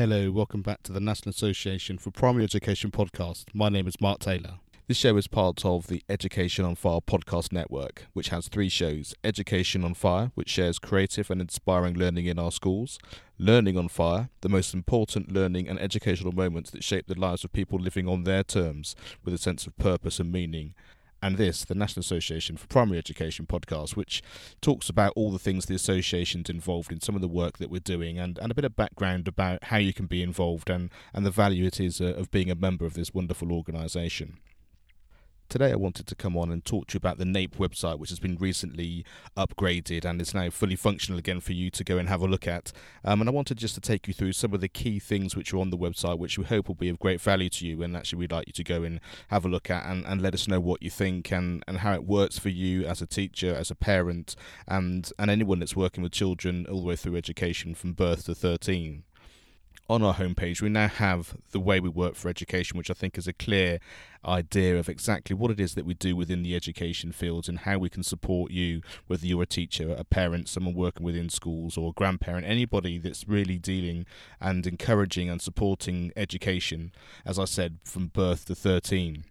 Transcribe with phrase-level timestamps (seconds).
[0.00, 3.44] Hello, welcome back to the National Association for Primary Education podcast.
[3.52, 4.54] My name is Mark Taylor.
[4.88, 9.14] This show is part of the Education on Fire podcast network, which has three shows
[9.22, 12.98] Education on Fire, which shares creative and inspiring learning in our schools,
[13.38, 17.52] Learning on Fire, the most important learning and educational moments that shape the lives of
[17.52, 20.72] people living on their terms with a sense of purpose and meaning,
[21.22, 24.22] and this, the National Association for Primary Education podcast, which
[24.60, 27.80] talks about all the things the association's involved in, some of the work that we're
[27.80, 31.26] doing, and, and a bit of background about how you can be involved and, and
[31.26, 34.38] the value it is uh, of being a member of this wonderful organisation.
[35.50, 38.10] Today, I wanted to come on and talk to you about the NAPE website, which
[38.10, 39.04] has been recently
[39.36, 42.46] upgraded and is now fully functional again for you to go and have a look
[42.46, 42.70] at.
[43.04, 45.52] Um, and I wanted just to take you through some of the key things which
[45.52, 47.82] are on the website, which we hope will be of great value to you.
[47.82, 50.34] And actually, we'd like you to go and have a look at and, and let
[50.34, 53.52] us know what you think and, and how it works for you as a teacher,
[53.52, 54.36] as a parent,
[54.68, 58.36] and, and anyone that's working with children all the way through education from birth to
[58.36, 59.02] 13
[59.90, 63.18] on our homepage, we now have the way we work for education, which I think
[63.18, 63.80] is a clear
[64.24, 67.76] idea of exactly what it is that we do within the education fields and how
[67.76, 71.90] we can support you, whether you're a teacher, a parent, someone working within schools, or
[71.90, 74.06] a grandparent, anybody that's really dealing
[74.40, 76.92] and encouraging and supporting education,
[77.26, 79.24] as I said, from birth to 13.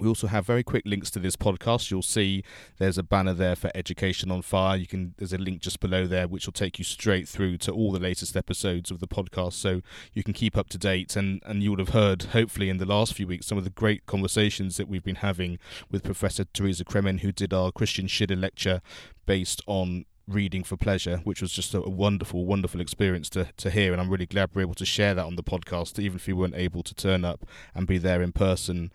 [0.00, 1.90] We also have very quick links to this podcast.
[1.90, 2.42] You'll see
[2.78, 4.76] there's a banner there for Education on Fire.
[4.76, 7.72] You can there's a link just below there which will take you straight through to
[7.72, 11.40] all the latest episodes of the podcast so you can keep up to date and
[11.46, 14.04] and you would have heard hopefully in the last few weeks some of the great
[14.06, 15.58] conversations that we've been having
[15.90, 18.80] with Professor Teresa Cremin who did our Christian Schiller lecture
[19.26, 23.92] based on reading for pleasure, which was just a, wonderful, wonderful experience to, to hear.
[23.92, 26.34] And I'm really glad we're able to share that on the podcast, even if you
[26.34, 28.90] weren't able to turn up and be there in person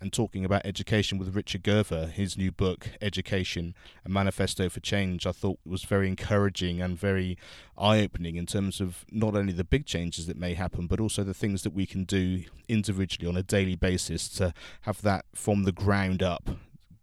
[0.00, 5.26] and talking about education with Richard Gerver, his new book, Education, a Manifesto for Change,
[5.26, 7.36] I thought was very encouraging and very
[7.76, 11.24] eye opening in terms of not only the big changes that may happen, but also
[11.24, 15.64] the things that we can do individually on a daily basis to have that from
[15.64, 16.50] the ground up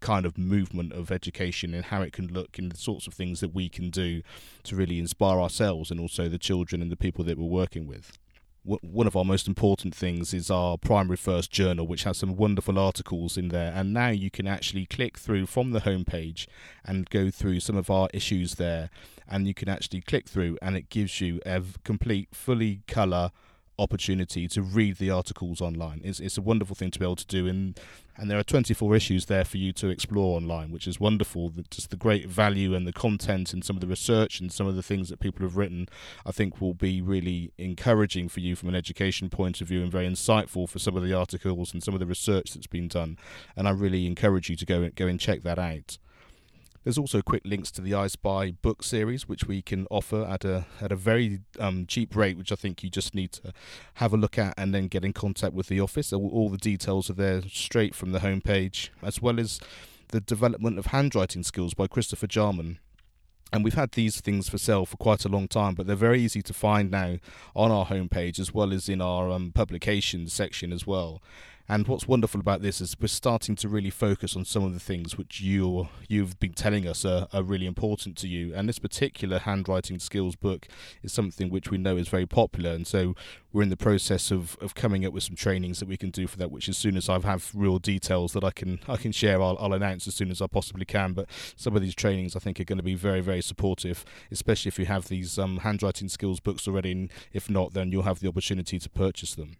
[0.00, 3.40] kind of movement of education and how it can look and the sorts of things
[3.40, 4.22] that we can do
[4.62, 8.18] to really inspire ourselves and also the children and the people that we're working with
[8.62, 12.78] one of our most important things is our primary first journal, which has some wonderful
[12.78, 13.72] articles in there.
[13.74, 16.46] And now you can actually click through from the homepage
[16.84, 18.90] and go through some of our issues there.
[19.28, 23.30] And you can actually click through, and it gives you a complete, fully colour
[23.80, 26.02] opportunity to read the articles online.
[26.04, 27.78] It's, it's a wonderful thing to be able to do, and
[28.16, 31.52] and there are 24 issues there for you to explore online, which is wonderful.
[31.70, 34.76] Just the great value and the content and some of the research and some of
[34.76, 35.88] the things that people have written,
[36.26, 39.90] I think, will be really encouraging for you from an education point of view and
[39.90, 43.16] very insightful for some of the articles and some of the research that's been done.
[43.56, 45.96] And I really encourage you to go go and check that out.
[46.82, 50.46] There's also quick links to the I Spy book series, which we can offer at
[50.46, 53.52] a at a very um, cheap rate, which I think you just need to
[53.94, 56.10] have a look at and then get in contact with the office.
[56.10, 59.60] All, all the details are there straight from the homepage, as well as
[60.08, 62.78] the development of handwriting skills by Christopher Jarman.
[63.52, 66.20] And we've had these things for sale for quite a long time, but they're very
[66.20, 67.18] easy to find now
[67.54, 71.20] on our homepage as well as in our um, publications section as well.
[71.70, 74.80] And what's wonderful about this is we're starting to really focus on some of the
[74.80, 78.52] things which you you've been telling us are, are really important to you.
[78.52, 80.66] And this particular handwriting skills book
[81.04, 83.14] is something which we know is very popular, and so
[83.52, 86.26] we're in the process of, of coming up with some trainings that we can do
[86.26, 86.50] for that.
[86.50, 89.56] Which as soon as I have real details that I can I can share, I'll,
[89.60, 91.12] I'll announce as soon as I possibly can.
[91.12, 94.70] But some of these trainings I think are going to be very very supportive, especially
[94.70, 96.90] if you have these um, handwriting skills books already.
[96.90, 99.54] And if not, then you'll have the opportunity to purchase them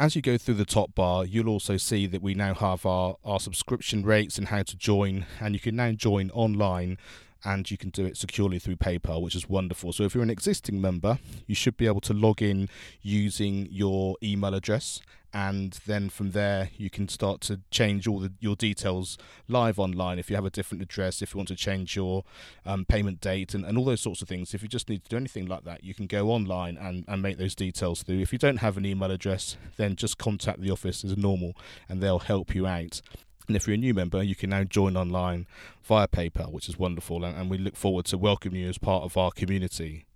[0.00, 3.16] as you go through the top bar, you'll also see that we now have our,
[3.22, 6.96] our subscription rates and how to join, and you can now join online
[7.44, 9.92] and you can do it securely through PayPal, which is wonderful.
[9.92, 12.68] So if you're an existing member, you should be able to log in
[13.02, 15.00] using your email address
[15.32, 19.16] and then from there you can start to change all the, your details
[19.48, 22.24] live online if you have a different address if you want to change your
[22.66, 24.54] um, payment date and, and all those sorts of things.
[24.54, 27.22] If you just need to do anything like that you can go online and, and
[27.22, 28.18] make those details through.
[28.18, 31.56] If you don't have an email address then just contact the office as normal
[31.88, 33.00] and they'll help you out
[33.46, 35.46] and if you're a new member, you can now join online
[35.82, 37.24] via PayPal, which is wonderful.
[37.24, 40.06] And, we look forward to welcoming you as part of our community.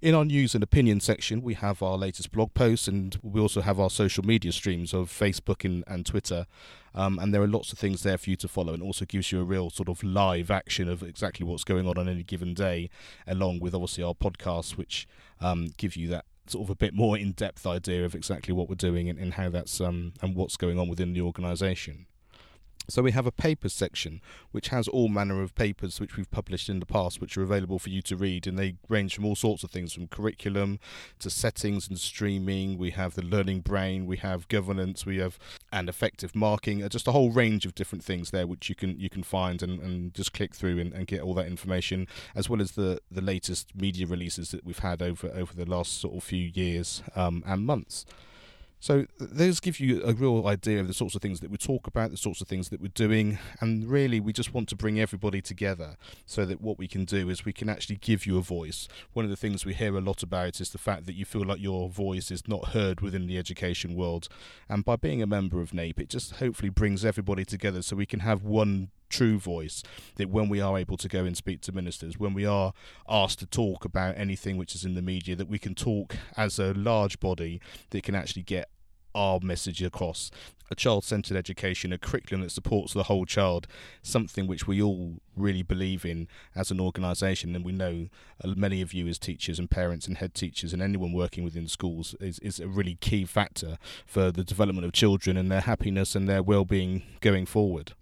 [0.00, 3.60] In our news and opinion section, we have our latest blog posts and we also
[3.60, 6.46] have our social media streams of Facebook and, and Twitter.
[6.94, 9.30] Um, and there are lots of things there for you to follow and also gives
[9.30, 12.52] you a real sort of live action of exactly what's going on on any given
[12.52, 12.90] day,
[13.26, 15.06] along with obviously our podcasts, which
[15.40, 18.74] um, give you that sort of a bit more in-depth idea of exactly what we're
[18.74, 22.06] doing and, and how that's um, and what's going on within the organisation.
[22.88, 24.20] So we have a papers section
[24.50, 27.78] which has all manner of papers which we've published in the past which are available
[27.78, 30.78] for you to read and they range from all sorts of things from curriculum
[31.18, 35.38] to settings and streaming we have the learning brain we have governance we have
[35.72, 38.98] and effective marking uh, just a whole range of different things there which you can
[38.98, 42.48] you can find and, and just click through and, and get all that information as
[42.48, 46.14] well as the the latest media releases that we've had over over the last sort
[46.14, 48.04] of few years um, and months.
[48.82, 51.86] So those give you a real idea of the sorts of things that we talk
[51.86, 54.98] about, the sorts of things that we're doing, and really we just want to bring
[54.98, 55.96] everybody together
[56.26, 58.88] so that what we can do is we can actually give you a voice.
[59.12, 61.44] One of the things we hear a lot about is the fact that you feel
[61.44, 64.26] like your voice is not heard within the education world,
[64.68, 68.04] and by being a member of NAPE, it just hopefully brings everybody together so we
[68.04, 69.82] can have one true voice
[70.16, 72.72] that when we are able to go and speak to ministers when we are
[73.08, 76.58] asked to talk about anything which is in the media that we can talk as
[76.58, 77.60] a large body
[77.90, 78.68] that can actually get
[79.14, 80.30] our message across.
[80.70, 83.66] A child centered education, a curriculum that supports the whole child,
[84.02, 87.54] something which we all really believe in as an organisation.
[87.54, 88.08] And we know
[88.42, 91.68] uh, many of you, as teachers and parents and head teachers, and anyone working within
[91.68, 93.76] schools, is, is a really key factor
[94.06, 97.92] for the development of children and their happiness and their well being going forward.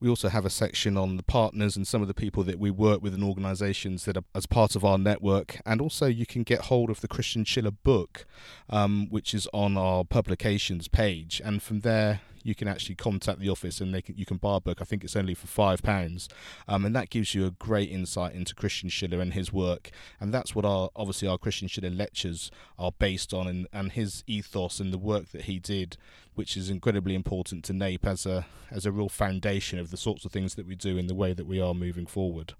[0.00, 2.70] We also have a section on the partners and some of the people that we
[2.70, 5.60] work with and organisations that are as part of our network.
[5.66, 8.26] And also, you can get hold of the Christian Schiller book,
[8.70, 11.42] um, which is on our publications page.
[11.44, 14.56] And from there, you can actually contact the office and they can, you can buy
[14.56, 14.80] a book.
[14.80, 16.28] I think it's only for five pounds,
[16.68, 19.90] um, and that gives you a great insight into Christian Schiller and his work.
[20.18, 24.24] And that's what our obviously our Christian Schiller lectures are based on, and, and his
[24.26, 25.96] ethos and the work that he did,
[26.34, 30.24] which is incredibly important to NAPE as a as a real foundation of the sorts
[30.24, 32.54] of things that we do in the way that we are moving forward.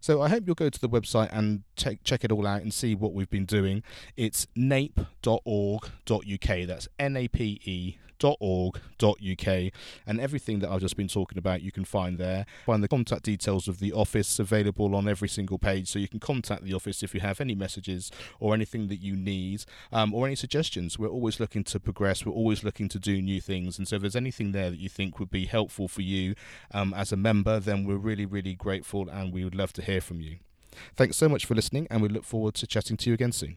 [0.00, 2.72] So I hope you'll go to the website and check check it all out and
[2.72, 3.82] see what we've been doing.
[4.16, 5.08] It's nape.org.uk.
[6.66, 7.96] That's N A P E
[8.28, 9.72] org.uk
[10.06, 12.46] and everything that I've just been talking about you can find there.
[12.66, 16.20] Find the contact details of the office available on every single page so you can
[16.20, 20.26] contact the office if you have any messages or anything that you need um, or
[20.26, 20.98] any suggestions.
[20.98, 24.02] We're always looking to progress, we're always looking to do new things and so if
[24.02, 26.34] there's anything there that you think would be helpful for you
[26.72, 30.00] um, as a member then we're really really grateful and we would love to hear
[30.00, 30.36] from you.
[30.94, 33.56] Thanks so much for listening and we look forward to chatting to you again soon.